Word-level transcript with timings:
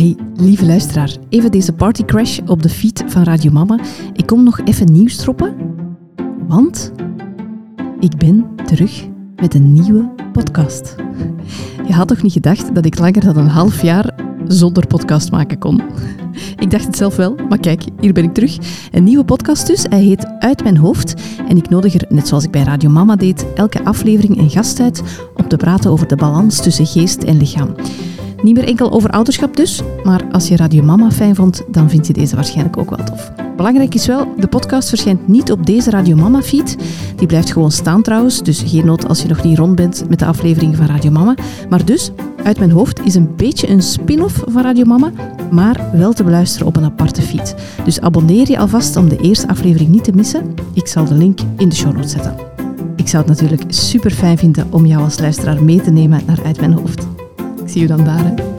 Hey, 0.00 0.16
lieve 0.36 0.66
luisteraar, 0.66 1.16
even 1.28 1.50
deze 1.50 1.72
partycrash 1.72 2.38
op 2.46 2.62
de 2.62 2.68
feed 2.68 3.04
van 3.06 3.22
Radio 3.22 3.50
Mama. 3.50 3.78
Ik 4.12 4.26
kom 4.26 4.42
nog 4.42 4.60
even 4.64 4.92
nieuws 4.92 5.16
droppen, 5.16 5.54
want 6.46 6.92
ik 7.98 8.16
ben 8.16 8.46
terug 8.64 9.06
met 9.36 9.54
een 9.54 9.72
nieuwe 9.72 10.10
podcast. 10.32 10.96
Je 11.86 11.92
had 11.92 12.08
toch 12.08 12.22
niet 12.22 12.32
gedacht 12.32 12.74
dat 12.74 12.84
ik 12.84 12.98
langer 12.98 13.24
dan 13.24 13.36
een 13.36 13.48
half 13.48 13.82
jaar 13.82 14.14
zonder 14.46 14.86
podcast 14.86 15.30
maken 15.30 15.58
kon? 15.58 15.82
Ik 16.56 16.70
dacht 16.70 16.86
het 16.86 16.96
zelf 16.96 17.16
wel, 17.16 17.34
maar 17.48 17.60
kijk, 17.60 17.84
hier 18.00 18.12
ben 18.12 18.24
ik 18.24 18.34
terug. 18.34 18.58
Een 18.90 19.04
nieuwe 19.04 19.24
podcast 19.24 19.66
dus, 19.66 19.86
hij 19.88 20.02
heet 20.02 20.26
Uit 20.38 20.62
Mijn 20.62 20.76
Hoofd. 20.76 21.14
En 21.48 21.56
ik 21.56 21.68
nodig 21.68 21.94
er, 21.94 22.06
net 22.08 22.28
zoals 22.28 22.44
ik 22.44 22.50
bij 22.50 22.62
Radio 22.62 22.90
Mama 22.90 23.16
deed, 23.16 23.46
elke 23.54 23.84
aflevering 23.84 24.38
een 24.38 24.50
gast 24.50 24.80
uit 24.80 25.02
om 25.36 25.48
te 25.48 25.56
praten 25.56 25.90
over 25.90 26.06
de 26.06 26.16
balans 26.16 26.62
tussen 26.62 26.86
geest 26.86 27.22
en 27.22 27.36
lichaam. 27.36 27.74
Niet 28.42 28.54
meer 28.54 28.66
enkel 28.66 28.92
over 28.92 29.10
ouderschap 29.10 29.56
dus, 29.56 29.82
maar 30.04 30.24
als 30.32 30.48
je 30.48 30.56
Radio 30.56 30.82
Mama 30.82 31.10
fijn 31.10 31.34
vond, 31.34 31.62
dan 31.68 31.90
vind 31.90 32.06
je 32.06 32.12
deze 32.12 32.34
waarschijnlijk 32.34 32.76
ook 32.76 32.90
wel 32.96 33.04
tof. 33.04 33.32
Belangrijk 33.56 33.94
is 33.94 34.06
wel, 34.06 34.34
de 34.36 34.46
podcast 34.46 34.88
verschijnt 34.88 35.28
niet 35.28 35.50
op 35.50 35.66
deze 35.66 35.90
Radio 35.90 36.16
Mama 36.16 36.42
feed. 36.42 36.76
Die 37.16 37.26
blijft 37.26 37.52
gewoon 37.52 37.70
staan 37.70 38.02
trouwens, 38.02 38.42
dus 38.42 38.62
geen 38.66 38.86
nood 38.86 39.08
als 39.08 39.22
je 39.22 39.28
nog 39.28 39.42
niet 39.42 39.58
rond 39.58 39.76
bent 39.76 40.04
met 40.08 40.18
de 40.18 40.24
aflevering 40.24 40.76
van 40.76 40.86
Radio 40.86 41.10
Mama. 41.10 41.34
Maar 41.68 41.84
dus, 41.84 42.10
uit 42.44 42.58
mijn 42.58 42.70
hoofd 42.70 43.04
is 43.04 43.14
een 43.14 43.36
beetje 43.36 43.68
een 43.68 43.82
spin-off 43.82 44.42
van 44.46 44.62
Radio 44.62 44.84
Mama, 44.84 45.12
maar 45.50 45.90
wel 45.92 46.12
te 46.12 46.24
beluisteren 46.24 46.66
op 46.66 46.76
een 46.76 46.84
aparte 46.84 47.22
feed. 47.22 47.54
Dus 47.84 48.00
abonneer 48.00 48.50
je 48.50 48.58
alvast 48.58 48.96
om 48.96 49.08
de 49.08 49.18
eerste 49.20 49.48
aflevering 49.48 49.90
niet 49.90 50.04
te 50.04 50.12
missen. 50.12 50.54
Ik 50.72 50.86
zal 50.86 51.04
de 51.04 51.14
link 51.14 51.38
in 51.56 51.68
de 51.68 51.74
show 51.74 51.92
notes 51.92 52.10
zetten. 52.10 52.34
Ik 52.96 53.08
zou 53.08 53.22
het 53.22 53.40
natuurlijk 53.40 53.72
super 53.72 54.10
fijn 54.10 54.38
vinden 54.38 54.66
om 54.70 54.86
jou 54.86 55.02
als 55.02 55.18
luisteraar 55.18 55.64
mee 55.64 55.80
te 55.80 55.90
nemen 55.90 56.22
naar 56.26 56.40
Uit 56.44 56.60
Mijn 56.60 56.72
Hoofd. 56.72 57.19
Zie 57.70 57.80
je 57.80 57.86
dan 57.86 58.04
daar. 58.04 58.24
Hè. 58.24 58.49